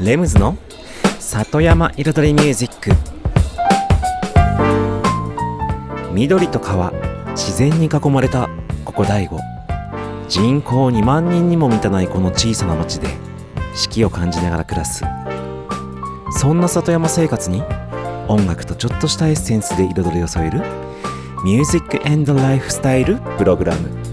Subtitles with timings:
[0.00, 0.56] レムズの
[1.20, 2.90] 里山彩りミュージック。
[6.12, 6.90] 緑と川
[7.36, 8.50] 自然に囲まれた
[8.84, 9.38] ここ大悟。
[10.28, 13.06] 人口2万人にも満たないこの小さな町で
[13.76, 15.04] 四季を感じながら暮らす。
[16.40, 17.62] そんな里山生活に
[18.26, 20.58] 音楽とちょっとしたエッセンスで彩りを添える
[21.44, 24.03] ミュージックエンドライフスタイルプログラム。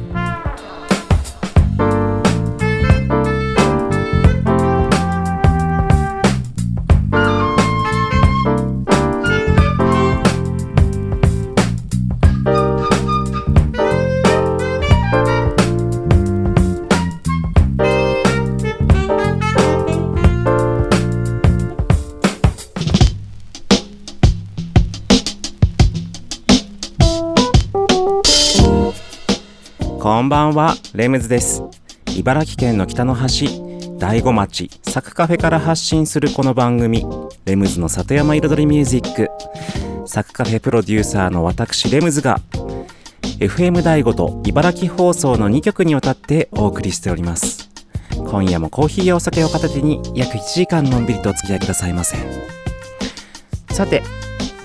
[30.51, 31.63] んは、レムズです。
[32.15, 33.61] 茨城県の北の端、
[33.97, 37.05] 大子町、サクカフェから発信するこの番組、
[37.45, 39.29] レムズの里山彩りミュージック。
[40.05, 42.41] サクカフェプロデューサーの私、レムズが、
[43.39, 47.69] FM 大子と茨城放送の2曲にわたってお送りしております。
[48.15, 52.17] 今夜もコーヒーやお酒を片手に約1時間のんびりとお付き合いくださいませ。
[53.71, 54.03] さて、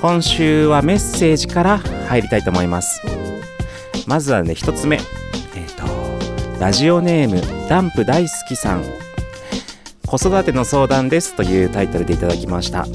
[0.00, 1.78] 今週はメッセージから
[2.08, 3.00] 入りたいと思います。
[4.06, 5.00] まずはね、1つ目。
[6.58, 8.84] ラジオネームダンプ大好きさん。
[10.06, 12.86] 子育ての相談ですというタイトルでいただきました。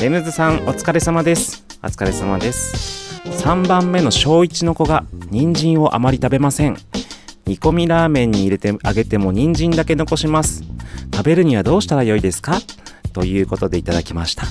[0.00, 1.64] レムズさんお疲れ様です。
[1.80, 3.22] お疲れ様です。
[3.44, 6.76] 3番目の小1の子が人参をあまり食べません。
[7.46, 10.64] 煮込みラーメンに入れてあげても人参だけ残します。
[11.14, 12.58] 食べるにはどうしたらよいですか？
[13.12, 14.44] ということでいただきました。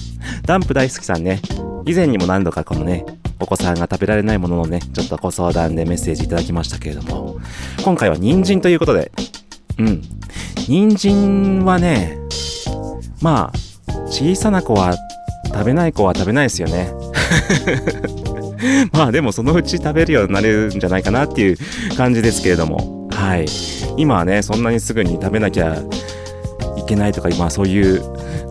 [0.46, 1.42] ダンプ大好きさんね。
[1.86, 3.04] 以前にも何度かこのね
[3.40, 7.40] お子さんが食べられないもののね、ちょっとご相談でメッセージいただきましたけれども、
[7.84, 9.12] 今回は人参ということで、
[9.80, 10.02] うん。
[10.68, 12.18] 人参はね、
[13.22, 14.96] まあ、小さな子は
[15.46, 16.92] 食べない子は食べないですよね。
[18.94, 21.58] まあでもそのうち食べるようになれるんじゃないかなっていう
[21.98, 23.48] 感じですけれども、はい。
[23.98, 25.82] 今はね、そんなにすぐに食べなきゃ
[26.78, 28.02] いけないとか、まあそういう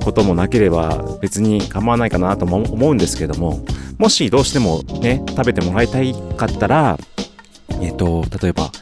[0.03, 3.65] こともなければ別に構わないかなとも思うんですけれども、
[3.99, 6.99] もしどうしてもね、食べてもらいたいかったら、
[7.81, 8.73] えっ、と、例えば、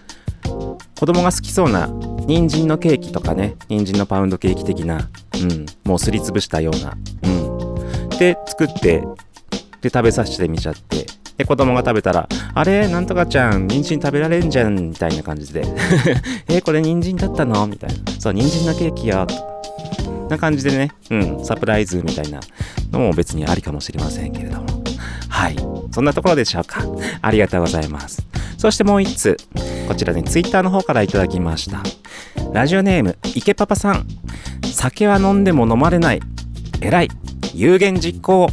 [0.98, 1.86] 子供が好きそうな
[2.26, 5.08] 人参のケーキとかね、人参のパウンドケーキ的な、
[5.40, 8.08] うん、もうすりつぶしたような、うん。
[8.18, 9.04] で、作って、
[9.80, 12.88] で、食べさせてみちゃって、で、子供が食べたら、あれ？
[12.88, 15.64] なんとかちゃん、人参食べられんじゃん、みたいな感じで。
[16.50, 17.64] えこれ人参だったの？
[17.68, 17.96] みたいな。
[18.18, 19.24] そう、人参のケーキよ。
[20.28, 22.40] な感じでね、うん、サプライズみたいな
[22.90, 24.66] のも別にありかもしれませんけれども。
[25.28, 25.56] はい。
[25.98, 26.84] そんなところでしょうか。
[27.22, 28.24] ありがとうございます。
[28.56, 29.36] そしてもう一つ。
[29.88, 31.82] こちらね、ツイッターの方からいただきました。
[32.52, 34.06] ラジオネーム、池パパさん。
[34.62, 36.20] 酒は飲んでも飲まれない。
[36.80, 37.08] 偉い。
[37.52, 38.46] 有言実行。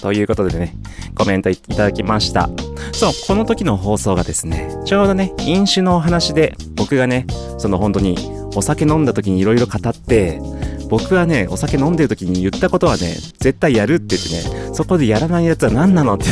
[0.00, 0.74] ということでね、
[1.14, 2.48] コメントいただきました。
[2.92, 7.26] そう、この時の放送がですね、ちょうどね、飲酒のお話で、僕がね、
[7.58, 8.16] その本当に
[8.56, 10.40] お酒飲んだ時に色々語って、
[10.88, 16.24] 僕はね、お酒飲んでる時に言ったことはね、絶対やるって言ってね、そこでやらないやつは何なのって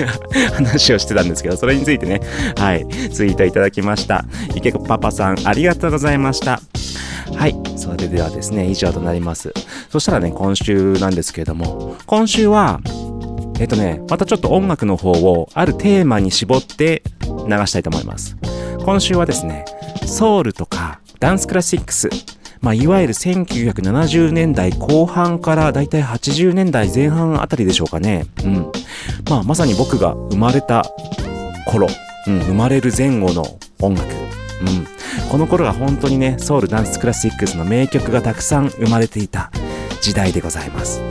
[0.54, 2.20] 話をしてたんですけど、それについてね、
[2.56, 4.26] はい、ツイートいただきました。
[4.54, 6.60] 池子パパさん、ありがとうございました。
[7.34, 9.52] はい、それではですね、以上となります。
[9.90, 12.80] そしたらね、今週なんですけれども、今週は、
[13.60, 17.30] えっとね、またちょっと音楽の方をあるテーマに絞って流
[17.66, 18.38] したいと思います。
[18.86, 19.66] 今週はですね、
[20.06, 22.08] ソウルとかダンスクラシックス、
[22.62, 28.24] まあ、いわゆる1970年代後半からだいたい80年代前半あたりでしょうかね。
[28.44, 28.72] うん。
[29.28, 30.82] まあ、まさに僕が生まれた
[31.66, 31.86] 頃、
[32.26, 33.44] うん、生まれる前後の
[33.82, 34.08] 音楽。
[34.08, 34.14] う
[34.64, 34.86] ん。
[35.30, 39.50] この頃が本当にね、ソウルダンスクラシックスの名曲がたくさん生まれていた
[40.00, 41.02] 時代でございます。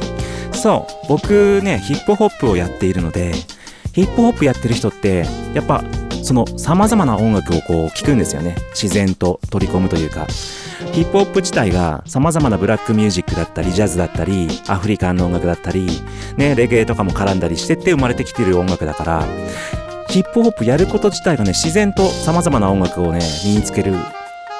[0.59, 3.33] そう、僕ね、ヒップホップをやっているので、
[3.93, 5.83] ヒップホップやってる人って、やっぱ、
[6.21, 8.55] その様々な音楽をこう聴くんですよね。
[8.71, 10.27] 自然と取り込むというか。
[10.93, 15.87] ヒップホップ自体が様々なブラックミュージックだったり、ジャズだったり、アフリカンの音楽だったり、
[16.37, 19.27] ね、レゲエとかも絡んだりしてって生まれてきてる音楽だから、
[20.09, 23.93] ヒップホップやること自体がね、自然と様々な音楽をね、身につける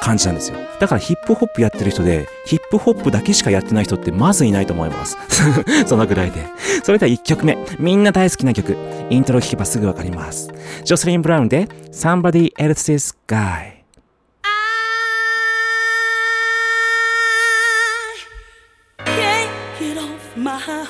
[0.02, 0.58] 感じなんですよ。
[0.80, 5.18] だからヒップホップやってる人で、ヒップホップだけしかやってない人ってまずいないと思います。
[5.86, 6.46] そのぐらいで。
[6.84, 7.58] それでは1曲目。
[7.80, 8.76] みんな大好きな曲。
[9.10, 10.50] イントロ聴けばすぐわかります。
[10.84, 13.80] ジョスリン・ブラウンで Somebody Else's Guy。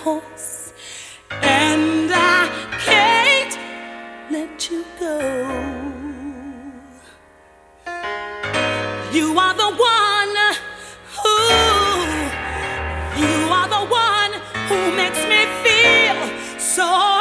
[0.04, 0.74] horse,
[1.42, 2.50] and I
[2.86, 3.58] can't
[4.32, 5.59] let you go.
[14.96, 17.19] makes me feel so.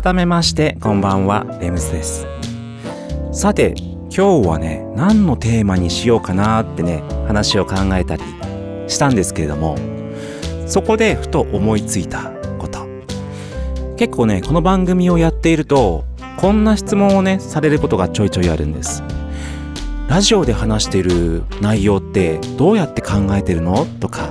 [0.00, 1.44] 改めましてこんばんは。
[1.60, 2.24] レムズです。
[3.32, 3.74] さて
[4.16, 8.22] 今日はね何のテーマにしようかなってね話を考えたり
[8.86, 9.76] したんですけれども
[10.68, 12.86] そこでふと思いついたこと。
[13.96, 16.04] 結構ねこの番組をやっていると
[16.36, 19.02] こんな質問をねされることがちょいちょいあるんです。
[20.06, 23.84] ラジオで話してる内容ってどうやって考えてるの？
[23.98, 24.30] とか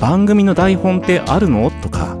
[0.00, 1.70] 番組の台本ってあるの？
[1.70, 2.20] とか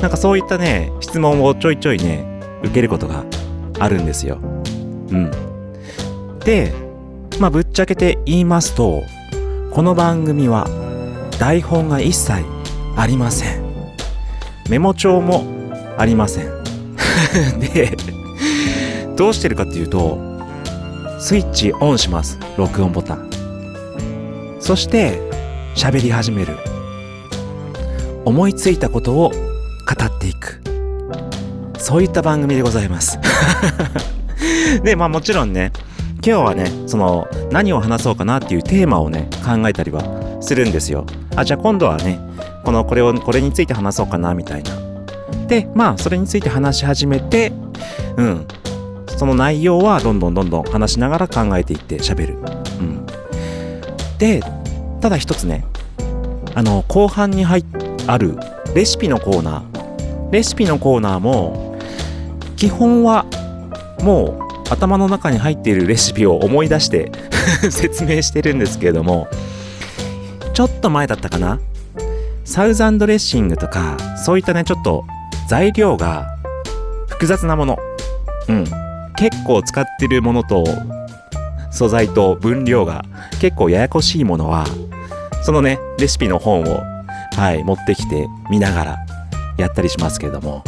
[0.00, 3.24] なんかそういったね、質問をちょいちょいね、受けることが
[3.78, 4.40] あるんですよ。
[4.42, 5.30] うん。
[6.40, 6.72] で、
[7.38, 9.04] まあぶっちゃけて言いますと、
[9.70, 10.66] この番組は
[11.38, 12.44] 台本が一切
[12.96, 13.62] ありません。
[14.68, 15.44] メモ帳も
[15.96, 16.50] ありません。
[17.62, 17.96] で、
[19.14, 20.18] どうしてるかっていうと、
[21.20, 22.40] スイッチオンします。
[22.56, 23.30] 録音ボタン。
[24.58, 25.20] そして、
[25.76, 26.56] 喋り始める。
[28.24, 30.63] 思いついたことを語っていく
[31.84, 33.18] そういった番組でございます。
[34.82, 35.70] で まあもちろんね
[36.26, 40.02] 今日はねその何を話そうかなっていうテーマをね考えたりは
[40.40, 41.04] するんですよ。
[41.36, 42.18] あじゃあ今度はね
[42.64, 44.70] このこれをこれについて話そうかなみたいな。
[45.46, 47.52] でまあそれについて話し始めて
[48.16, 48.46] うん。
[49.18, 52.38] その内容はどんどんどんどん話しながら考えていって喋る。
[52.80, 53.06] うん。
[54.16, 54.42] で
[55.02, 55.66] ただ一つね
[56.54, 57.62] あの後半に入
[58.06, 58.38] ある
[58.74, 59.74] レシピのコーナー。
[60.30, 61.63] レシピのコーナーも
[62.64, 63.26] 基本は
[64.02, 67.12] もう頭の中に入っているレシピを思い出して
[67.70, 69.28] 説明してるんですけれども
[70.54, 71.60] ちょっと前だったかな？
[72.46, 75.04] サウザンドレッシングとかそういったねちょっと
[75.46, 76.38] 材料が
[77.08, 77.78] 複雑なもの。
[78.48, 78.64] うん。
[79.18, 80.64] 結構使ってるものと
[81.70, 83.04] 素材と分量が
[83.42, 84.64] 結構ややこしいものは
[85.42, 86.82] そのねレシピの本を
[87.36, 88.98] はい持ってきて見ながら
[89.58, 90.64] やったりしますけれども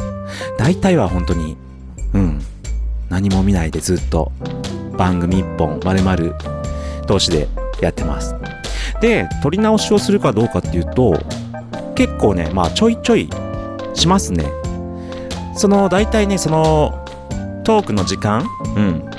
[0.58, 1.56] 大体は本当に
[2.14, 2.40] うん。
[3.08, 4.32] 何も見ないでずっと
[4.96, 6.38] 番組1本丸々
[7.06, 7.48] 通しで
[7.80, 8.34] やってます。
[9.00, 11.14] で撮り直しをするかどうかっていうと
[11.94, 13.28] 結構ねまあちょいちょい
[13.94, 14.44] しますね。
[15.54, 17.04] その大体ねその
[17.64, 18.44] トークの時間、
[18.76, 19.10] うん、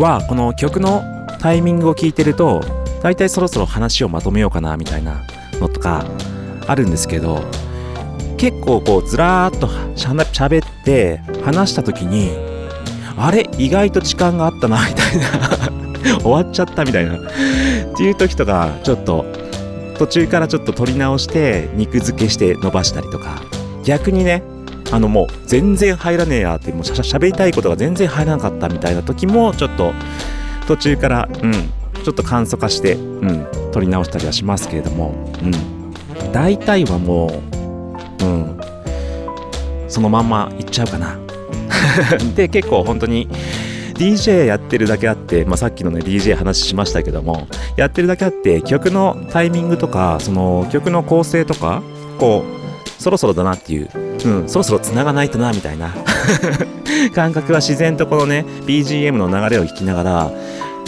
[0.00, 1.02] はこの曲の
[1.40, 2.60] タイミングを聞いてると
[3.02, 5.22] 大体そろそろ話をまとめようかなみたいな
[5.60, 6.04] のとか
[6.66, 7.42] あるんですけど
[8.36, 12.30] 結構こうずらーっとしゃべって話した時に
[13.16, 15.78] あれ意外と時間があったなみたいな。
[16.22, 17.16] 終わっちゃったみたいな。
[17.16, 17.18] っ
[17.96, 19.26] ていう時とかちょっと
[19.98, 23.42] 途中からちょっと取り直して肉付けして伸ばしたりとか。
[23.84, 24.42] 逆にね
[24.90, 29.92] あのもう全然入らねえやってもうしゃしゃべりたいことが全然入らなかったみたいな時もちょっと
[30.66, 35.14] 途中からうんちょっと簡素化してうん取り直したりはしますけれども。
[35.42, 36.32] うん。
[36.32, 37.42] 大体はも
[38.20, 38.60] ううん
[39.88, 41.16] そのまんまいっちゃうかな。
[42.34, 43.28] で結構本当に
[43.94, 51.82] DJ やってるだけあって、まあ、さっきのね DJ 話しましたけどもやってるだけあって曲のタイミングとかその曲の構成とか
[52.18, 53.90] こうそろそろだなっていう
[54.24, 55.94] うんそろそろ繋がないとなみたいな
[57.14, 60.32] 感覚は自然とこのね BGM の流れを聞きながら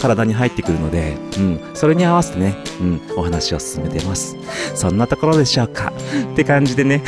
[0.01, 4.35] 体に入ってくるので、うん、それに合わせてね、うん、お話を進めてます。
[4.75, 5.93] そんなところでしょうか
[6.33, 7.03] って感じでね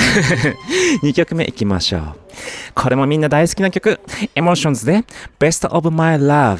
[1.01, 2.03] 2曲目いきましょう。
[2.75, 3.99] これもみんな大好きな曲、
[4.35, 5.03] Emotions で
[5.39, 6.59] Best of My Love。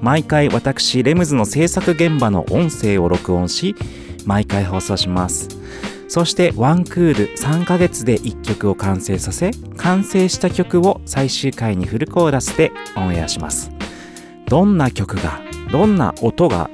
[0.00, 3.74] 毎回私レムズの制作現場の音声を録音し
[4.24, 5.48] 毎回放送します。
[6.08, 13.70] そしてワンクール3ヶ月で1曲を完成させ完成した曲を最終回にフルコーラスでオンエアします。
[14.46, 15.40] どんな曲が
[15.70, 16.68] どんな音が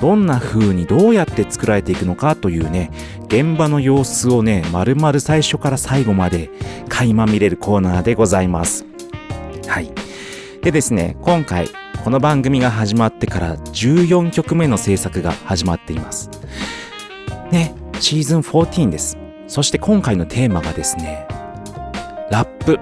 [0.00, 2.90] どんな風にどうやって作られていくのかというね
[3.26, 6.50] 現場の様子をね丸々最初から最後まで
[6.88, 8.86] 垣間見れるコーナーでございます。
[9.68, 9.92] はい。
[10.62, 11.68] でですね今回
[12.02, 16.30] この番組が始まってから14曲目の制作が始まっています。
[17.52, 19.18] ねシーズン14です。
[19.46, 21.26] そして今回のテーマがですね
[22.30, 22.80] ラップ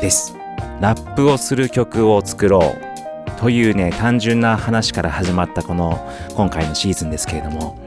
[0.00, 0.34] です。
[0.80, 3.30] ラップをする曲を作ろう。
[3.38, 7.78] というね単純な話から始まったこの今回のシーズンですけれども。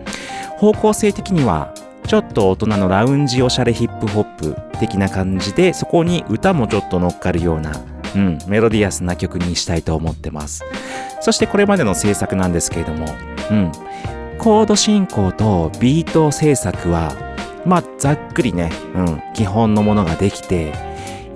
[0.58, 1.74] 方向性的には
[2.08, 7.74] ちょっと大人のラウンジおしゃれヒップホップ的な感じでそこに歌もちょっと乗っかるような、
[8.18, 10.64] うん、メロディアスな曲にしたいと思ってます。
[11.22, 13.06] そしてこれまでの制作なんですけれども、
[13.52, 13.72] うん、
[14.40, 17.14] コード進行とビート制作は
[17.66, 20.74] まあざっくりね、うん、基本のものができて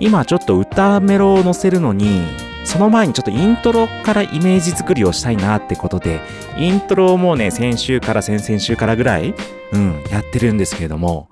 [0.00, 2.22] 今ちょっと歌メロを乗せるのに
[2.64, 6.20] その前にちょっとイントロからイメージ作りをしたいなってことで、
[6.56, 9.34] イントロをもうね、先週から先々週からぐらい、
[9.72, 11.28] うん、やってるんですけれども、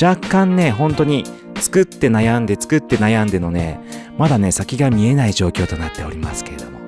[0.00, 1.24] 若干ね、本当に
[1.56, 3.80] 作って悩んで作って悩んでのね、
[4.18, 6.80] まだね、先が見えない状況となっておりますけれども。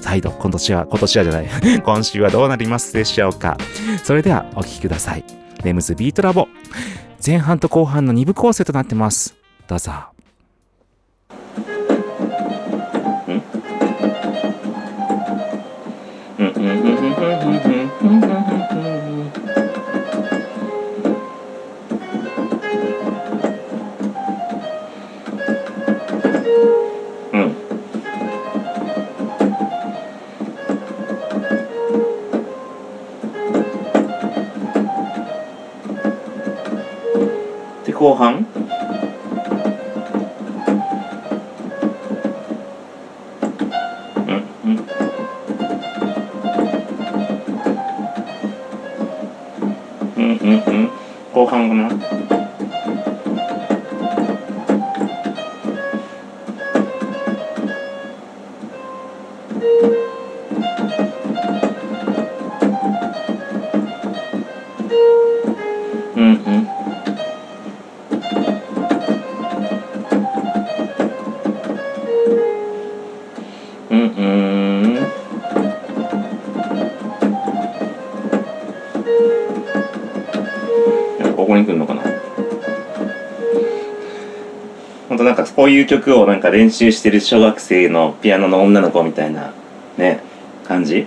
[0.00, 1.48] 再度、今年は、今年はじゃない、
[1.84, 3.56] 今週はどうなりますでしょうか。
[4.04, 5.24] それではお聴きください。
[5.62, 6.48] レムズビートラボ。
[7.24, 9.34] 前半と後半の2部構成となってます。
[9.68, 9.92] どうぞ。
[38.02, 38.44] 後半
[50.42, 50.90] うんうん。
[51.32, 51.88] 後半かな。
[85.62, 89.54] こういう曲をなんか練習してる小学生のピアノの女の子みたいな
[89.96, 90.18] ね
[90.64, 91.06] 感じ？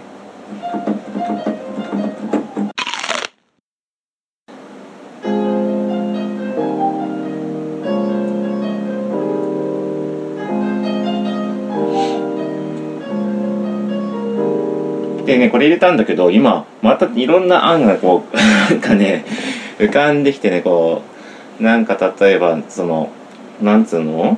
[15.25, 18.35] でねこれ入れたんだけど今またいろんな案がこう
[18.71, 19.25] なんかね
[19.79, 21.01] 浮かんできてねこ
[21.59, 23.09] うなんか例えばその
[23.61, 24.37] なんつうの？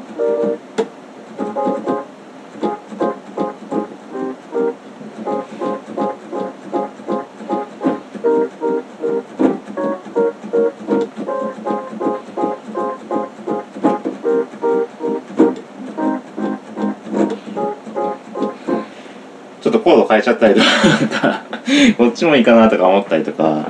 [19.62, 21.42] ちょっとコード変えちゃったりとか
[21.98, 23.68] こっちもいいかなとか思ったりとか。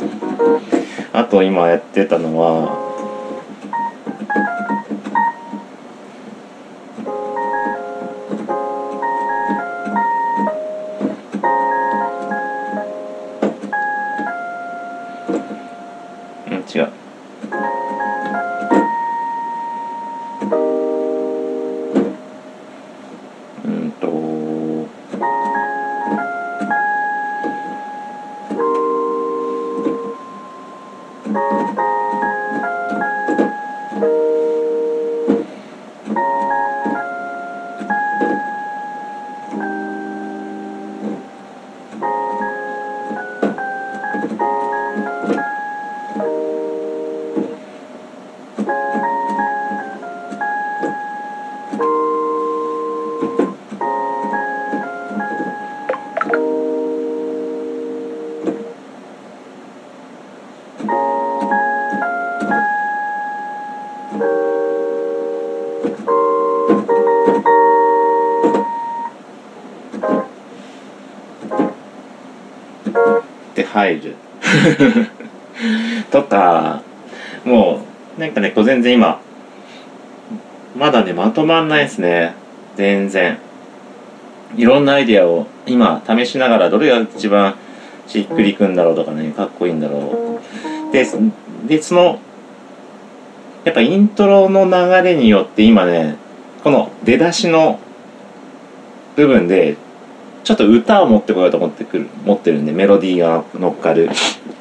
[1.13, 2.86] あと今やってたのは
[73.77, 74.15] 入る
[76.11, 76.81] とか
[77.45, 77.81] も
[78.17, 79.19] うなんかねこう全然今
[80.75, 82.33] まだねまとまんないですね。
[82.75, 83.37] 全然。
[84.55, 87.55] いろんなアイディアを今試しながらどれが一番
[88.07, 90.39] しっくりくんだろうとかねかっこいいんだろ
[90.89, 90.93] う。
[90.93, 91.05] で
[91.67, 92.19] でその
[93.65, 96.15] やっぱイントロの流れによって今ね
[96.63, 97.79] この出だしの
[99.15, 99.75] 部分で
[100.47, 104.09] ちょっと歌を持ってこようと思ってくる持ってるんでメロディーが乗っかる。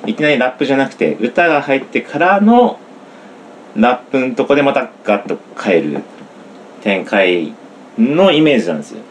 [0.04, 2.80] いきなりラップじゃなくて歌が入ってからの
[3.76, 6.02] ラップのとこでまたガッと変える
[6.82, 7.54] 展開
[7.96, 9.02] のイメージなんですよ。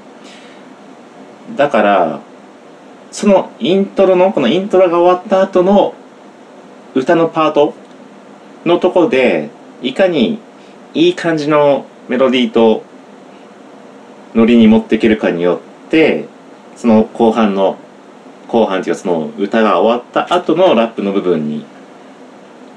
[1.56, 2.20] だから
[3.10, 5.96] そのイントロのこのイントロが終わった後の
[6.94, 7.74] 歌のパート
[8.66, 9.50] のとこで
[9.82, 10.40] いかに
[10.94, 12.84] いい感じのメロディーと
[14.34, 16.35] ノリに持っていけるかによって
[16.76, 17.78] その後半の
[18.48, 21.66] 後半っていうかその歌が終わった後のラップの部分に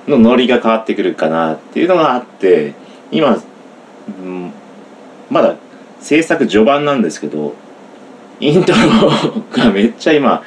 [0.06, 2.74] のノリが変わってくるかなっていうのがあって
[3.10, 3.36] 今、
[4.08, 4.52] うん、
[5.30, 5.56] まだ
[6.00, 7.54] 制作序盤なんですけど
[8.40, 9.10] イントロ
[9.50, 10.42] がめっちゃ今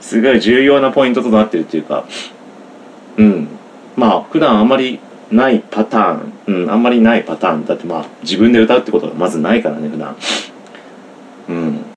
[0.00, 2.04] すごい重要なポイントとなってるっていうか
[3.16, 3.48] うん。
[3.96, 4.98] まあ普段あんまり
[5.30, 10.16] ないパターン、うん、あんまりないパターンだってまあ自分で歌うってことがまずないからね普段。
[11.48, 11.93] うん。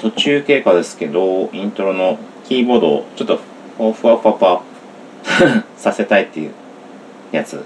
[0.00, 3.38] 途中経過ですけどイントロのキーボードをちょっと
[3.76, 4.62] ふわふわふわふわ。
[5.76, 6.50] させたいっていう
[7.32, 7.62] やつ。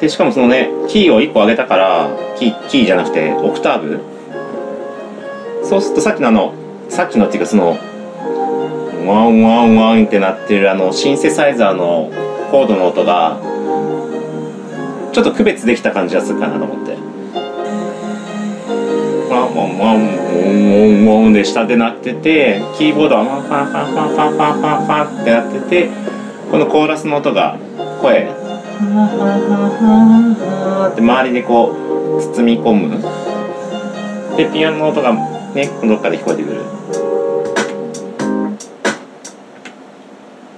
[0.00, 4.00] でしかもそのねキーを1個上げたからキーキーじゃなくてオクターブ？
[5.62, 6.54] そうするとさっきのあの
[6.88, 7.76] さっきのっていうかその
[9.06, 12.10] ワンワンワンってなってるあのシンセサイザーの
[12.50, 13.38] コードの音が
[15.12, 16.99] ちょっと区別できた感じがするかなと思って。
[19.80, 19.96] ワンワン
[21.06, 25.88] ワンワンで下で鳴っててキーボードはファンファンファンファンファンファンファンってなってて
[26.50, 27.56] このコーラスの音が
[28.02, 28.24] 声。
[28.24, 28.26] っ
[30.94, 31.74] て周りでこう
[32.20, 33.00] 包み込む。
[34.36, 35.14] でピアノの音が
[35.54, 36.62] ねどっかで聞こえてくる。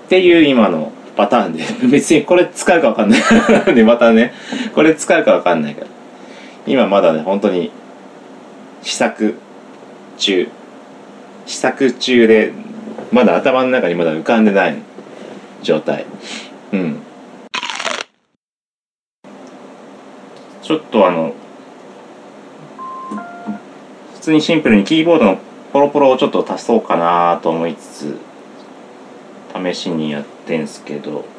[0.06, 1.62] っていう今のパターンで。
[1.86, 3.20] 別にこれ使うか分かんない。
[3.74, 4.32] でまたね
[4.74, 5.86] これ使うか分かんないから。
[6.66, 7.70] 今まだね本当に
[8.82, 9.34] 試作
[10.18, 10.48] 中。
[11.46, 12.52] 試作中で
[13.12, 14.76] まだ頭の中にまだ浮かんでない
[15.62, 16.06] 状態。
[16.72, 17.02] うん。
[20.62, 21.34] ちょっとあの
[24.14, 25.38] 普通にシンプルにキーボードの
[25.72, 28.18] ポロポロをちょっと足そうかなと思いつつ
[29.54, 31.31] 試しにやってんすけど。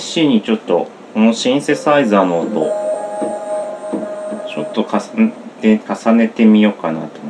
[0.00, 2.50] しにちょっとこのシンセサイザーの音
[4.52, 5.00] ちょっとか
[5.60, 7.29] で重ねてみようかなと思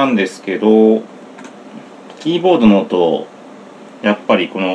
[0.00, 1.02] なんですけど
[2.20, 3.26] キーボードの音
[4.00, 4.69] やっぱりこの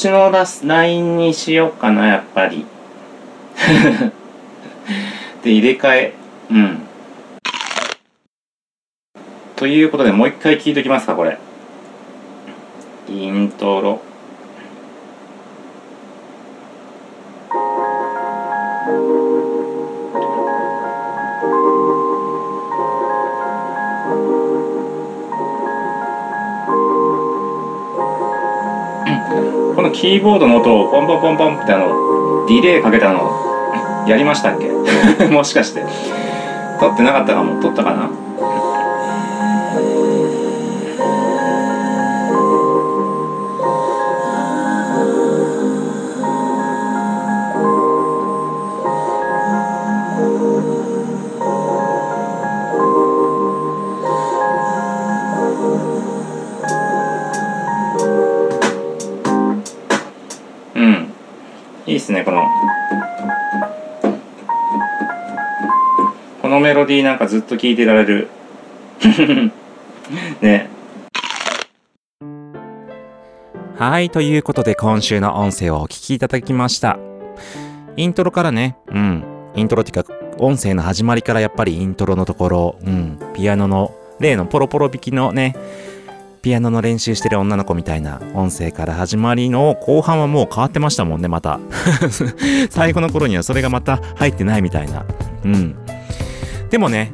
[0.00, 2.64] ちのラスラインにしようかなやっぱり。
[5.44, 6.14] で入れ替え。
[6.50, 6.78] うん。
[9.56, 11.36] ということでもう一回聞いておきますかこれ。
[30.00, 34.68] キーボードの音をポンポンポンポンってあのディレイかけたのやりましたっけ？
[35.28, 35.84] もしかして。
[36.80, 37.60] 撮ってなかったかも。
[37.60, 38.08] 撮ったかな？
[62.10, 62.48] いいっすねこの。
[66.42, 68.28] このメロディーなんかずっと聴いてられる。
[70.42, 70.68] ね。
[73.76, 76.98] はいということで今週の音声をお聞きいただきました。
[77.96, 79.24] イントロからねうん。
[79.54, 83.18] イントロっていうか音声の始まりからやっぱりイントロのところうん。
[83.34, 85.54] ピアノの例のポロポロ弾きのね
[86.42, 91.60] ピアノの練習してる女の子みたいな音声から始まりの後半はもう変わってましたもんね、また。
[92.70, 95.04] 最後の頃にはそれがまた入ってないみたいな。
[95.44, 95.76] うん。
[96.70, 97.12] でもね、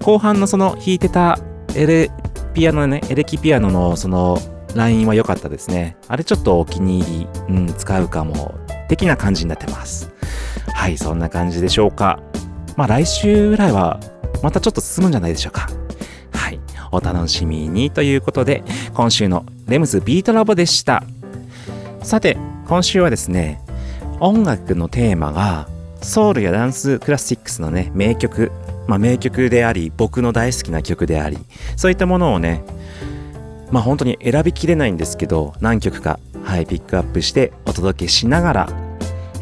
[0.00, 1.38] 後半のその弾いてた
[1.74, 2.10] エレ、
[2.52, 4.38] ピアノね、エレキピアノのその
[4.74, 5.96] ラインは良かったですね。
[6.06, 8.54] あれちょっとお気に入り、うん、使うかも、
[8.88, 10.12] 的な感じになってます。
[10.72, 12.20] はい、そんな感じでしょうか。
[12.76, 13.98] まあ来週ぐらいは
[14.42, 15.68] またちょっと進むんじゃないでしょうか。
[16.94, 18.62] お楽しみにということで、
[18.94, 21.02] 今週のレムズビートラボでした。
[22.02, 22.36] さて、
[22.68, 23.60] 今週はですね、
[24.20, 25.68] 音楽のテーマが、
[26.00, 28.52] ソウルやダンスクラシックスのね、名曲、
[28.86, 31.38] まあ名曲であり、僕の大好きな曲であり、
[31.76, 32.62] そういったものをね、
[33.70, 38.68] まあ本当に選びきれないんですけど、何曲か、はい、ピックアップしてお届けしながら、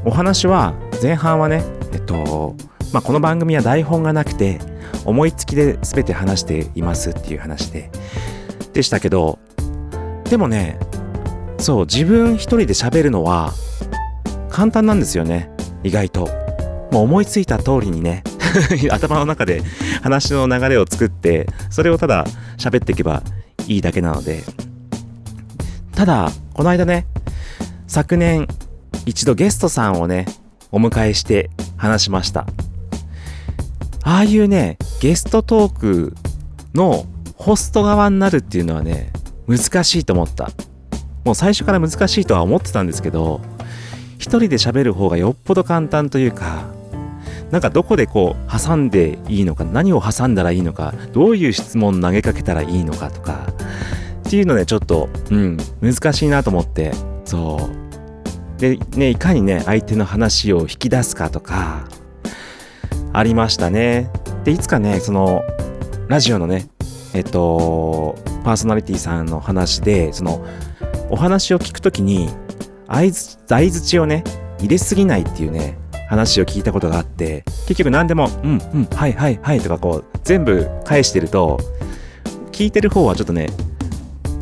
[0.04, 1.62] お話は、前半はね、
[1.92, 2.54] えっと、
[2.92, 4.58] まあこの番組は台本がなくて、
[5.04, 7.90] 思いつきで全て話していますっていう話で
[8.72, 9.38] でしたけど
[10.24, 10.78] でもね
[11.58, 13.52] そう自分一人で喋るのは
[14.50, 15.50] 簡単なんですよね。
[15.82, 16.28] 意外と。
[16.90, 18.22] もう思いついた通りにね
[18.92, 19.62] 頭の中で
[20.02, 22.26] 話の流れを作ってそれをただ
[22.58, 23.22] 喋っていけば
[23.66, 24.42] いいだけなので。
[25.94, 27.06] ただこの間ね
[27.86, 28.48] 昨年
[29.06, 30.26] 一度ゲストさんをね
[30.70, 32.46] お迎えして話しました。
[34.04, 36.14] ああいうね、ゲストトーク
[36.76, 39.12] のホスト側になるっていうのはね、
[39.48, 40.50] 難しいと思った。
[41.24, 43.40] もう最初から難しいとは思ってたんですけど、
[44.18, 46.66] 一人で喋る方がよっぽど簡単というか、
[47.50, 53.52] なんかどこでこう挟んでいいのか、何を挟んだらいいのか、どういう質問投げかけたらいいのかとか、
[54.28, 56.92] っていうのでちょっと、うん、難しいなと思って、
[57.24, 57.68] そ
[58.56, 58.60] う。
[58.60, 61.88] で、ね、いかにね、相手の話を引き出すかとか、
[63.12, 64.08] ありましたね。
[64.44, 65.44] で、いつかね、その、
[66.08, 66.68] ラジオのね、
[67.14, 70.44] えっと、パーソナリティさんの話で、その、
[71.10, 72.28] お話を聞くときに、
[72.88, 74.24] 相づ相づちをね、
[74.58, 75.78] 入れすぎないっていうね、
[76.08, 81.58] 話を聞いたことがあって、結局何でも、うん、うん、はい、はい、はいとかこう、全部返してると、
[82.50, 83.48] 聞いてる方はちょっとね、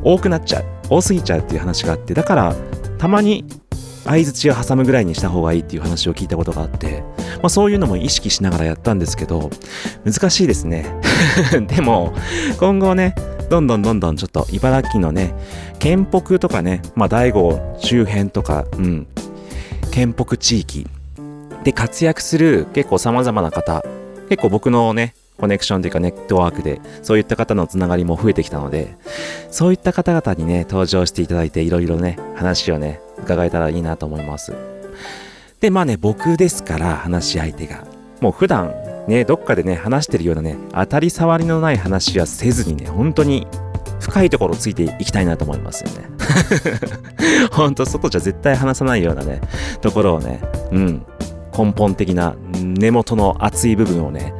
[0.03, 0.65] 多くなっちゃう。
[0.89, 2.55] 多すぎちゃうっていう話があって、だから、
[2.99, 3.45] たまに
[4.05, 7.03] 相づちを挟むぐらいにした方がいいっていう話を聞いたことがあって、
[7.37, 9.51] まあ、そういうのも意識しながらやったんですけど、
[10.05, 10.87] 難しいですね。
[11.69, 12.15] でも、
[12.59, 13.15] 今後ね、
[13.51, 15.35] どんどんどんどんちょっと茨城のね、
[15.79, 19.07] 県北とかね、まあ、大悟周辺とか、うん、
[19.91, 20.87] 県北地域
[21.65, 23.85] で活躍する結構様々な方、
[24.29, 28.95] 結構僕のね、コネクションというかネットワークで、そういった方のつながりも増えてきたので、
[29.51, 34.53] そういった方々にね、登場していただいて、いろいろね、話をね、伺えたらいいなと思います。
[35.61, 37.85] で、まあね、僕ですから、話し相手が。
[38.21, 38.75] もう普段、
[39.07, 43.47] ね、どっかでね、話してるようなね、当たり障りのない話はせずにね、本当に
[44.01, 46.09] 深いところをついていきたいなと思いますよね。
[47.53, 49.41] ほんと、外じゃ絶対話さないようなね、
[49.81, 50.41] ところをね、
[50.73, 51.07] うん、
[51.57, 54.35] 根本的な根元の熱い部分をね、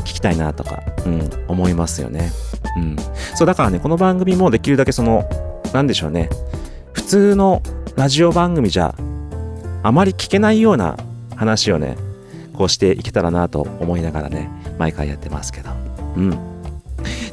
[0.00, 2.32] 聞きたいなとか、うん、思いますよね。
[2.76, 2.96] うん。
[3.34, 5.28] そう、だからね、この番組もできるだけその、
[5.72, 6.28] なんでしょうね、
[6.92, 7.62] 普通の
[7.96, 8.94] ラジオ番組じゃ、
[9.82, 10.96] あまり聞けないような
[11.36, 11.96] 話をね、
[12.54, 15.70] こうしていけたらなと思いながらね、毎回やってますけど。
[16.16, 16.38] うん。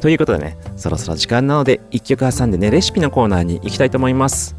[0.02, 4.56] ということでね、そろそろ時間なので、一曲挟んでね、レシピのコーナーに行きたいと思います。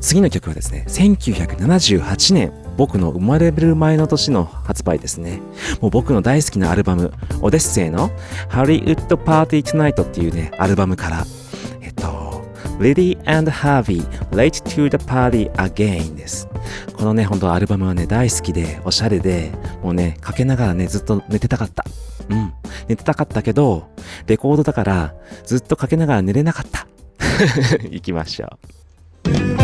[0.00, 5.40] 次の曲はですね、1978年、僕の生まれる前の年の発売ですね。
[5.80, 8.10] もう僕の大好きなアルバム、オデッセイの
[8.48, 11.24] ハリウッドパーティートナイトっていうね、アルバムから、
[11.80, 12.21] えっと、
[12.82, 16.48] Lady and Harvey Late to the Party Again です。
[16.96, 19.52] このね、本当アルバムはね、大好きで、おしゃれで、
[19.84, 21.84] もうね、かけながらね、ずっと寝てたかった。
[22.28, 22.52] うん。
[22.88, 23.88] 寝てたかったけど、
[24.26, 25.14] レコードだから、
[25.44, 26.88] ずっとかけながら寝れなかった。
[27.88, 29.61] 行きましょう。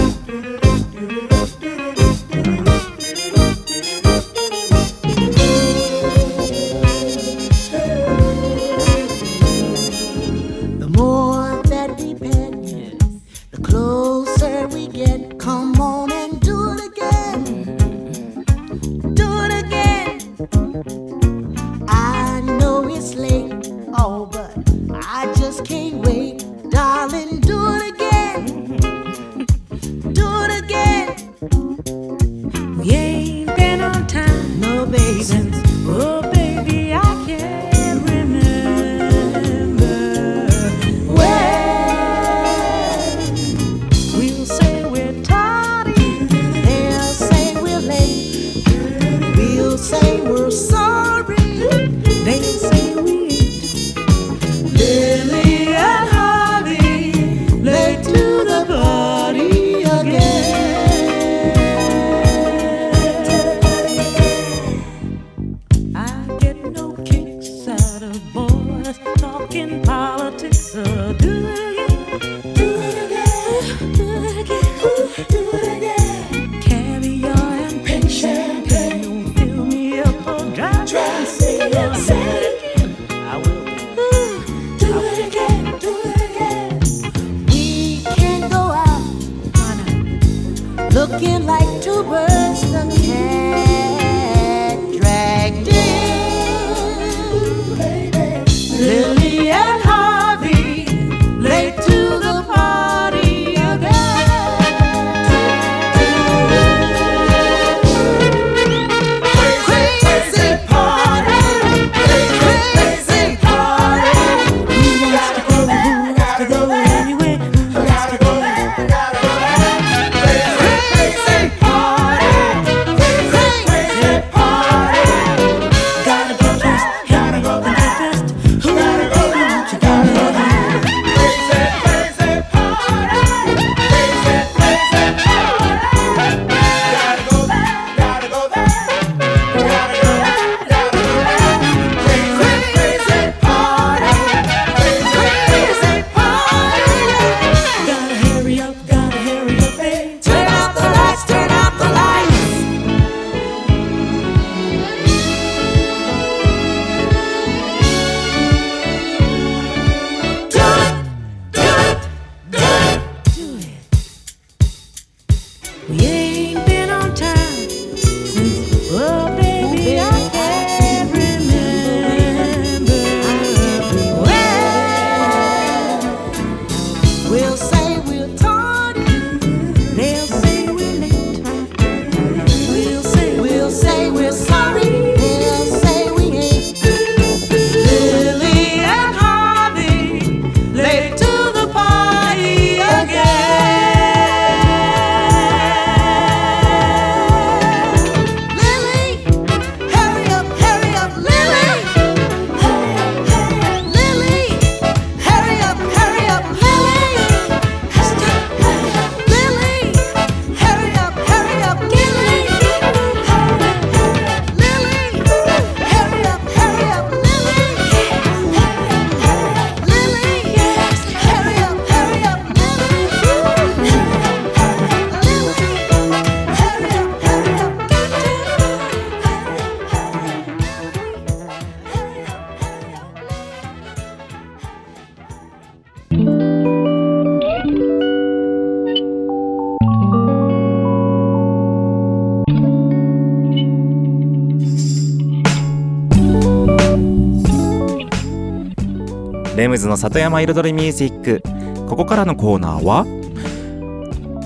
[249.87, 251.43] の里山彩りミュージック。
[251.89, 253.07] ここからのコーナーは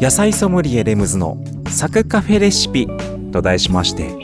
[0.00, 1.36] 野菜ソムリエレムズの
[1.68, 2.86] サクカフェレシピ
[3.32, 4.14] と題しまして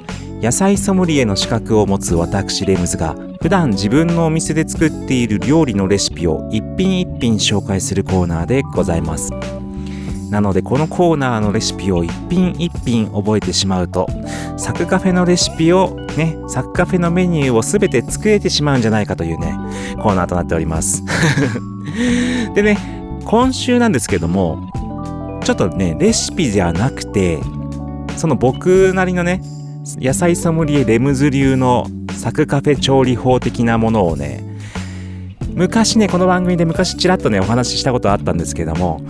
[0.40, 9.32] 野菜ソムリエの資格を持つ私レムズが普段自分のお店で作っている料理のレシピを一品一品紹介するコーナーでございます。
[10.30, 14.06] なのでこのコーナーのレシピを一品一品覚えてしまうと
[14.56, 19.56] サクカフェのレシピをねサクカフェのメニューを全て作れてしまうんじゃないかというね
[20.02, 21.02] コーナーとなっております。
[22.54, 22.78] でね
[23.24, 24.68] 今週なんですけども
[25.44, 27.38] ちょっとねレシピじゃなくて
[28.16, 29.40] その僕なりのね
[29.96, 34.44] 野菜ソムリエレムズ流のサクカフェ調理法的なものをね
[35.54, 39.00] 昔ねこの番組で昔ちらっとねお話ししたことあったんですけども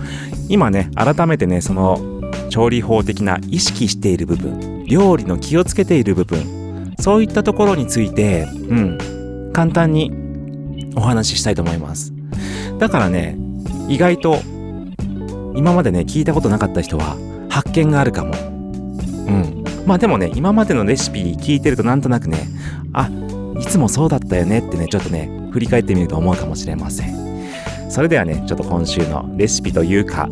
[0.47, 6.58] 今ね改めてねその調理法的な意識している部分料理の気をつけている部分
[6.99, 10.11] そういったところについてうん簡単に
[10.95, 12.13] お話ししたいと思います。
[12.77, 13.37] だからね
[13.87, 14.39] 意外と
[15.55, 17.17] 今までね聞いたことなかった人は
[17.49, 18.33] 発見があるかも。
[18.33, 19.63] うん。
[19.85, 22.37] まあでもね今までのレシピ聞いてるとなんとなくね
[22.93, 23.09] あ
[23.59, 27.89] いつもそうだったよねってねちょっとね振り返ってみると思うかもしれません。
[27.89, 30.29] それではねちょっと今週のレシピというか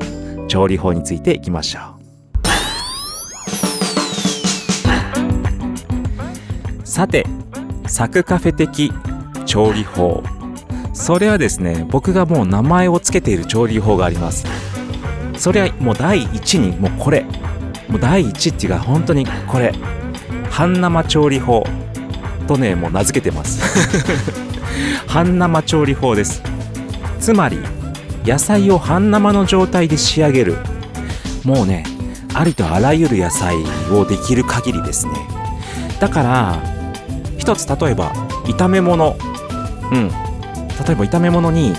[0.47, 1.96] 調理法についていきましょう。
[6.97, 7.27] さて
[7.85, 8.91] サクカフェ的
[9.45, 10.23] 調理法。
[10.95, 14.47] それはですね僕がもう名前を付けている調理法があります。
[15.37, 17.23] それはもう第一にもうこれ。
[17.87, 19.75] もう第一っていうか本当にこれ。
[20.49, 21.63] 半生調理法
[22.47, 23.61] とねもう名付けてます。
[25.05, 26.41] 半生調理法です。
[27.19, 27.59] つまり
[28.25, 30.57] 野菜を半生の状態で仕上げる。
[31.43, 31.83] もうね
[32.33, 33.55] ありとあらゆる野菜
[33.91, 35.13] をできる限りですね。
[35.99, 36.76] だから
[37.47, 38.11] 一つ例えば
[38.43, 39.15] 炒め物。
[39.93, 40.09] うん。
[40.09, 41.71] 例えば炒め物に、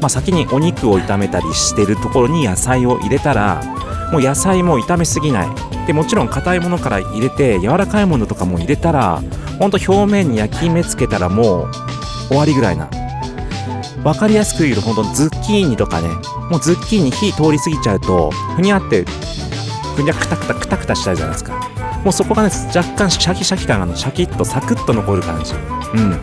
[0.00, 3.62] まあ、先にお肉を炒めたりしてるところに野菜を入れたら
[4.10, 5.48] もう野菜も炒めすぎない。
[5.86, 9.22] でもちろん硬いものから入れて柔らかいものとかも入れたら
[9.60, 11.70] ほんと表面に焼き目つけたらもう
[12.28, 12.90] 終わりぐらいな。
[14.02, 16.08] 分かりやすく言うとほんとズッキーニとかね。
[16.50, 19.04] もうズッキーニ火通り過ぎちゃうとふにゃって
[19.94, 21.73] ふにゃくたくたくたくたしちゃうじゃないですか
[22.04, 25.54] もうそこがね若干シャキシャキ感がのシャキッとサクッと残る感じ。
[25.94, 26.20] うん。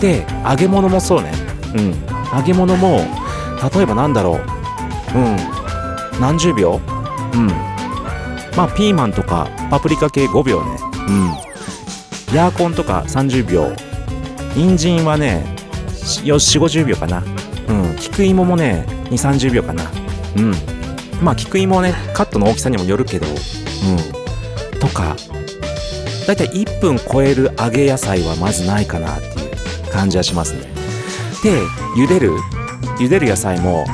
[0.00, 1.32] で揚げ物もそうね。
[1.74, 2.36] うん。
[2.36, 3.00] 揚げ物も
[3.74, 4.40] 例えばなんだろ
[5.14, 5.18] う。
[5.18, 5.36] うん。
[6.20, 6.80] 何十秒。
[7.34, 7.46] うん。
[8.56, 10.78] まあピーマンとかパプリカ系5秒ね。
[11.08, 12.36] うん。
[12.36, 13.72] ヤーコンとか30秒。
[14.54, 15.44] 人参はね
[16.24, 17.22] 4 5 0秒かな。
[17.68, 17.96] うん。
[17.96, 19.84] 菊芋もね2 3 0秒かな。
[20.36, 20.54] うん。
[21.22, 23.26] まあ菊芋はねカットの大きさにもよるけど。
[23.26, 24.19] うん。
[24.80, 25.16] とか
[26.26, 29.30] だいたい1分超える揚げ野菜はまずないかなってい
[29.88, 30.60] う感じはしますね。
[31.42, 31.60] で
[31.96, 32.36] 茹でる
[32.98, 33.84] 茹でる野菜も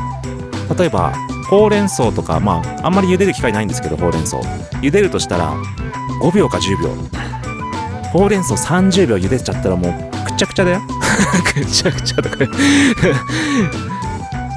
[0.76, 1.14] 例えば
[1.48, 4.38] ほうれん草とかまああんまり茹でる機会ないんですけどほうれん草。
[4.82, 5.54] 茹でるとしたら
[6.20, 6.90] 5秒か10秒。
[8.12, 10.82] ほうれん草30秒茹でちゃったらもうくちゃくちゃだよ。
[11.54, 12.36] くちゃくちゃとか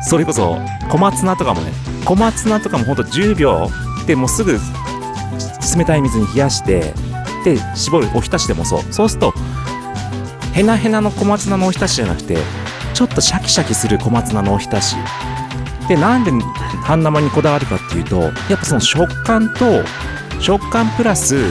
[0.07, 0.57] それこそ
[0.89, 1.71] 小松菜とかもね
[2.03, 3.69] 小松菜とかもほんと10秒。
[4.07, 4.59] でもうすぐ
[5.77, 6.93] 冷たい水に冷やして
[7.43, 8.83] で絞るおひたしでもそう。
[8.91, 9.33] そうすると
[10.53, 12.37] ヘナヘナの小松菜のおひたしじゃなくて
[12.93, 14.95] ちょっとシャキシャキする小松菜のおひたし。
[15.87, 16.31] でなんで
[16.83, 19.83] 半生にこだわるかっていうとやっぱその食感と
[20.39, 21.45] 食感プラス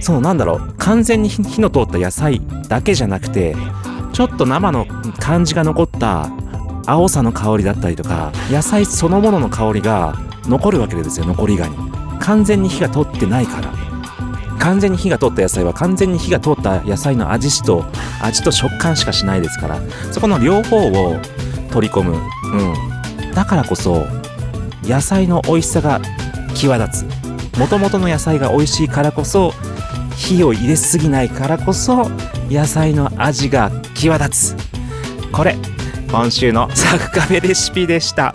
[0.00, 3.56] そのなんだろう完全に火の通った野菜だけじゃなくて
[4.12, 4.86] ちょっと生の
[5.18, 6.30] 感じが残った
[6.86, 11.95] 青さの香りだったりとか野菜そのものの香りが残るわけですよ残りがに。
[12.20, 13.72] 完全に火が通ってないから。
[14.58, 17.84] 完全に火が通った野菜は完全に火が通った野菜の味と
[18.20, 19.80] 味と食感しかしないですから。
[20.10, 21.16] そこの両方を
[21.70, 22.18] 取り込む。
[22.52, 23.32] うん。
[23.32, 24.06] だからこそ
[24.82, 26.00] 野菜の美味しさが
[26.54, 27.58] 際立つ。
[27.58, 29.52] もともとの野菜が美味しいからこそ
[30.16, 32.10] 火を入れすぎないからこそ
[32.50, 34.56] 野菜の味が際立つ。
[35.30, 35.56] これ
[36.08, 38.34] 今週のサクカフェレシピでした。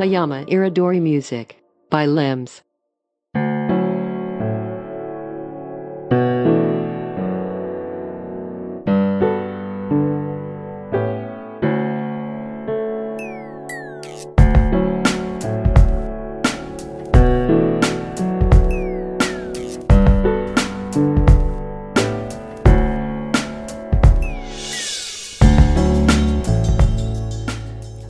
[0.00, 2.62] Satayama Iridori Music by Limbs.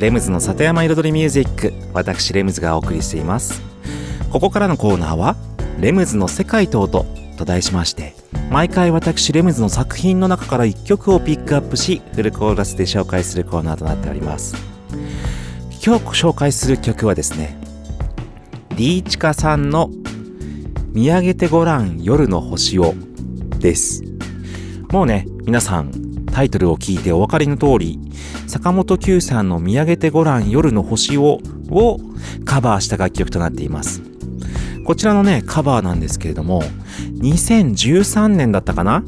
[0.01, 1.75] レムズの里山彩りミュージック。
[1.93, 3.61] 私レムズがお送りしています。
[4.31, 5.37] ここからのコーナーは
[5.79, 7.05] 「レムズの世界と音」
[7.37, 8.15] と題しまして
[8.51, 14.57] 毎回私レムズの作品の中から1曲をピックアップしフルコーラスで紹介するコーナーとなっております。
[15.85, 17.59] 今日紹介する曲はですね
[18.77, 19.91] D チカさんの
[20.95, 22.95] 「見上げてごらん夜の星を」
[23.61, 24.03] です。
[24.93, 25.93] もうね皆さん
[26.33, 27.99] タイトルを聞いてお分かりの通り
[28.51, 31.39] 坂本九さんの「見上げてごらん夜の星を」
[31.71, 31.99] を
[32.45, 34.03] カバーした楽曲となっています。
[34.85, 36.65] こちらのねカバーなんですけれども
[37.21, 39.05] 2013年だったかな？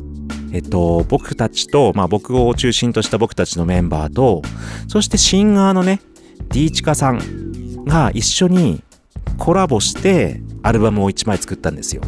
[0.53, 4.43] えっと僕たちと、まあ、僕を中心とした僕たちのメンバーと
[4.87, 6.01] そしてシンガーのね
[6.51, 8.85] D チカさんが一緒に
[9.39, 12.03] コラボしてアルバムを1枚作ったんですよ。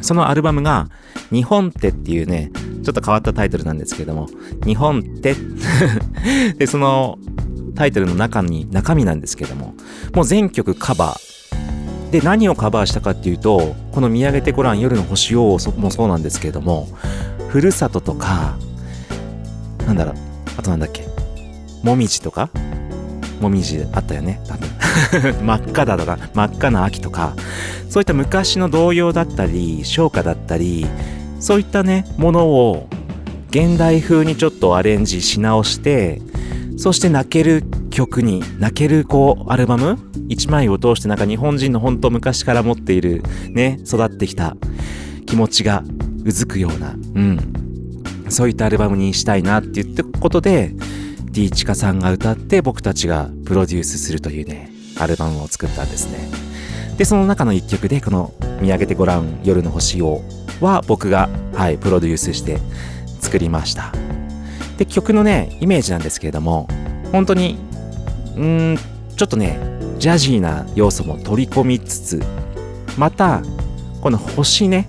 [0.00, 0.88] そのアルバムが
[1.30, 2.50] 「日本って」っていうね
[2.82, 4.28] ちょっと変わったタイトルなんですけども
[4.66, 5.34] 「日本って」
[6.58, 7.18] でその
[7.74, 9.74] タイトルの中に中身なんですけども
[10.14, 11.30] もう全曲カバー。
[12.10, 16.88] で何をカバーしたかっていうとこの「見上げてごらん夜の星を」もそうなんですけれども
[17.48, 18.56] ふるさととか
[19.86, 20.14] なんだろう
[20.58, 21.06] あとなんだっけ
[21.84, 22.50] もみじとか？
[23.40, 24.68] もみじあったよね多分。
[25.46, 27.34] 真っ赤だとか真っ赤な秋とか。
[27.88, 30.86] そういった昔の童謡だったり唱歌だったり
[31.40, 32.88] そういったねものを
[33.48, 36.20] 現代風にちょっとアレンジし直して
[36.76, 39.98] そして泣ける曲に泣けるこうアルバム？
[40.28, 44.56] 一枚を通してなんか日本人の本当昔から持っているね育ってきた
[45.26, 45.82] 気持ちが
[46.24, 47.38] うずくような、うん、
[48.28, 50.72] そういったアルバムにしたいなって言ってことで
[51.24, 56.30] D チカさんが歌って僕たちがプロデュースするというねアルバムを作ったんですね。
[56.96, 60.22] でその中の一曲でこの「見上げてごらん夜の星を」
[60.60, 62.58] は僕が、はい、プロデュースして
[63.20, 63.92] 作りました。
[64.78, 66.66] で曲のねイメージなんですけれども
[67.12, 67.58] 本当に
[68.34, 68.78] うん
[69.14, 69.58] ちょっとね
[69.98, 72.22] ジャジーな要素も取り込みつつ
[72.96, 73.42] また
[74.00, 74.88] この星ね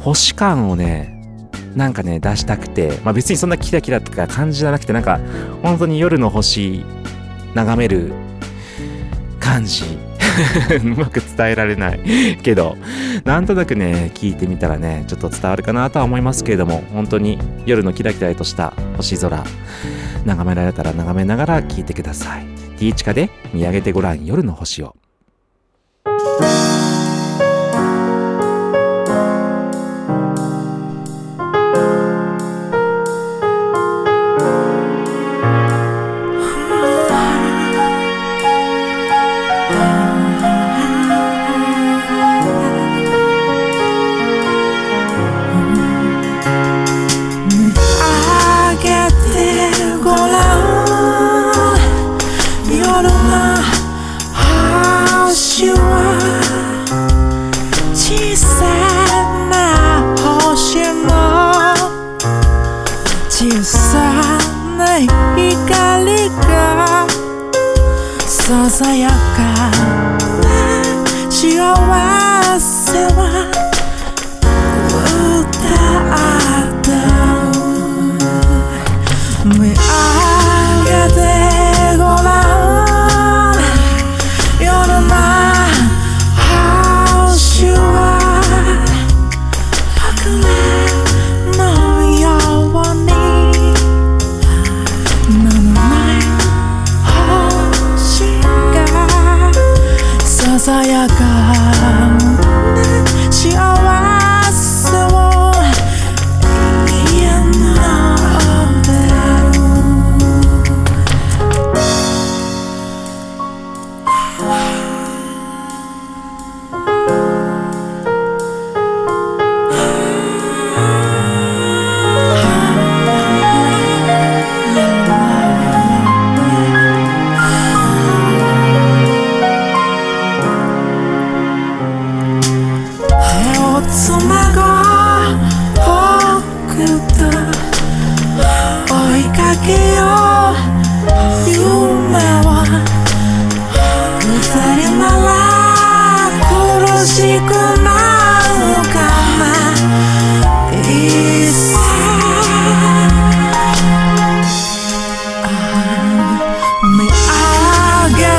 [0.00, 1.20] 星感をね
[1.76, 5.20] なんかね出したくて、まあ、別にそんなキラキラとか感じじゃなくてなんか
[5.62, 6.84] 本当に夜の星
[7.54, 8.12] 眺める
[9.38, 9.84] 感じ
[10.82, 12.76] うまく伝えられないけど
[13.24, 19.44] なんとなくね聞いてみたらねちょっと伝わるかなとは思いますけれども本当に夜のキラキラとした星空
[20.24, 22.60] 眺められたら眺めながら聞いてください。
[22.80, 24.96] T チカで見上げてごらん夜の星を。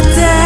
[0.02, 0.41] 上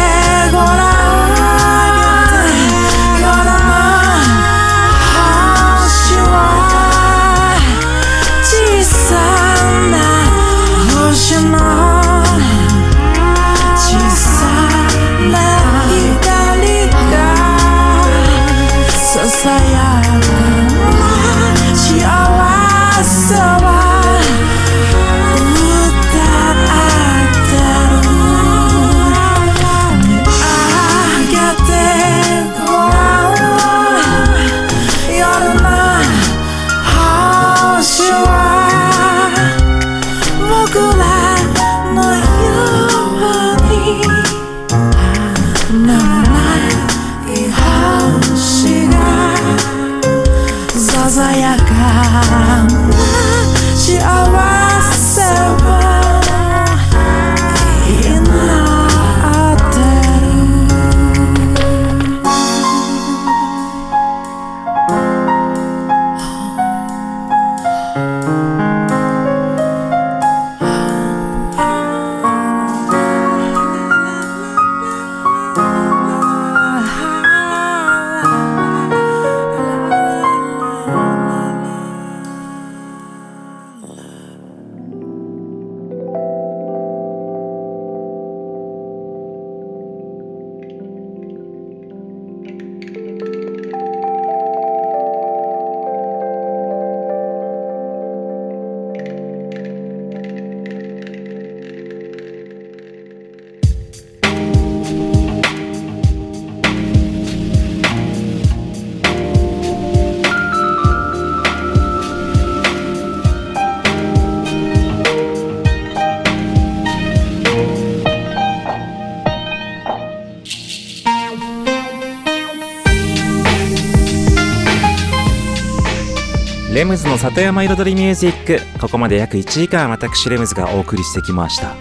[126.86, 128.78] レムズの里山彩りミュージック。
[128.78, 131.74] ここまで約1時間私レムズがお送りしてきました。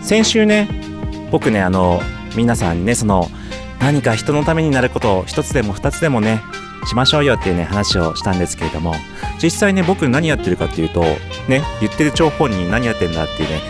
[0.00, 0.70] 先週ね
[1.30, 2.00] 僕ねあの
[2.34, 3.28] 皆さんにねその
[3.78, 6.40] 何か人のためになることを一つでも二つでもね
[6.86, 8.94] しましょうよっていうね話をしたんですけれども
[9.42, 13.60] 実際ね僕何やってるかっていうとね言ってる張本人何やってんだっていうね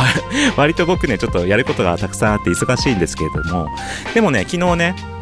[0.56, 3.68] 割と僕ねちょっとやることがたくさんあって忙しいんですけれども
[4.14, 5.13] でもね昨日ね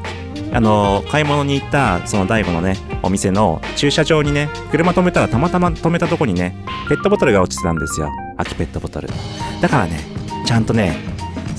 [0.54, 6.54] あの買い物に行ったその大悟のねお店の駐車場にね車止めたらたまたま止めたとこにね
[6.88, 8.10] ペットボトルが落ちてたんですよ。
[8.36, 9.08] 空きペットボトル。
[9.60, 10.00] だからね
[10.44, 11.11] ちゃんとね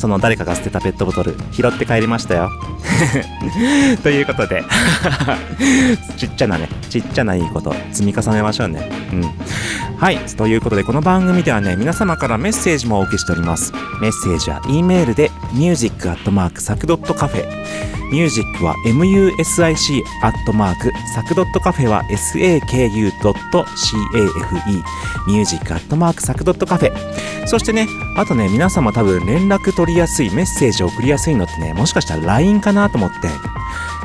[0.04, 2.49] その誰かが捨てたペットボトル拾って帰りましたよ。
[4.04, 4.62] ということで。
[6.20, 6.68] ちっちゃなね。
[6.89, 8.91] ちっちゃないいこと積み重ねましょうね。
[9.14, 9.24] うん。
[9.97, 10.18] はい。
[10.36, 13.72] ということでこの番組ではね皆様からメッセージもお受けしております。
[14.01, 17.45] メッセージは E メールで music.sac.cafe
[18.12, 19.64] ミュージックは music
[20.22, 23.24] アットマークサクドットカフェは saku.cafe
[25.26, 27.24] ミュージックアットマークサクドットカフェ。
[27.47, 33.30] そしてねあとね皆様多分連絡取りりやすいメッセージを送りやすいのってねもしかしたら LINE かなと思って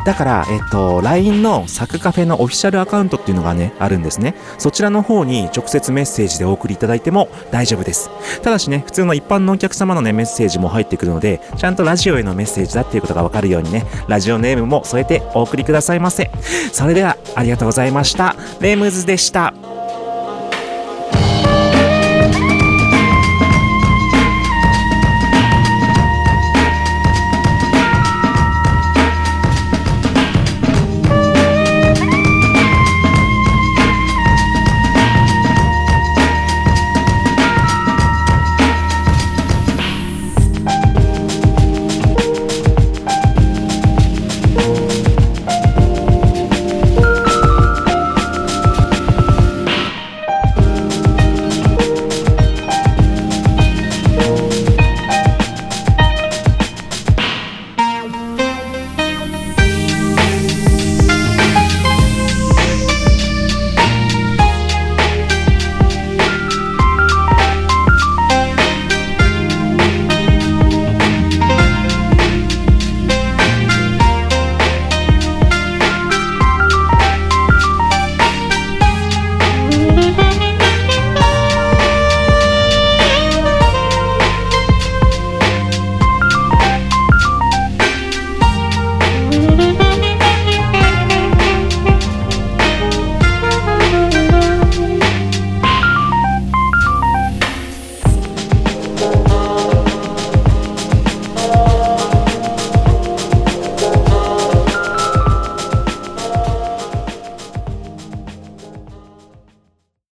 [0.04, 4.34] だから、えっと、LINE のサクカフェのオフィシャルアカウントっていうのがね、あるんですね。
[4.56, 8.10] そちらの方に直接メッセージでお送りいただいても大丈夫です。
[8.40, 16.30] ただしね、普通の一般のお客様のね、メッセージも入ってくるので、ちゃんとラジオへのメッセージだっていうことがわかるようにね、ラジオネームも添えてお送りくださいませ。
[16.72, 18.34] それでは、ありがとうございました。
[18.60, 19.67] レームズでした。